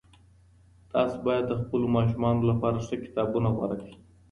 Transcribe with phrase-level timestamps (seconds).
[0.93, 3.95] تاسو بايد د خپلو ماشومانو لپاره ښه کتابونه غوره کړئ.